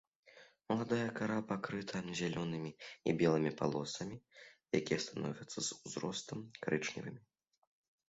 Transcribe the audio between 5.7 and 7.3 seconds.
з узростам карычневымі.